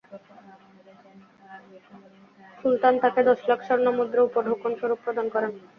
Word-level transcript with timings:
সুলতান 2.57 2.93
তাকে 3.03 3.21
দশ 3.29 3.39
লাখ 3.49 3.59
স্বর্ণমুদ্রা 3.67 4.21
উপঢৌকন 4.23 4.71
স্বরূপ 4.79 4.99
প্রদান 5.05 5.27
করেন। 5.33 5.51